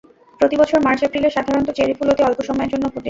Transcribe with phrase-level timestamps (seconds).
[0.39, 2.99] প্রতি বছর মার্চ-এপ্রিলে সাধারণত চেরি ফুল অতি অল্প সময়ের জন্য ফোটে।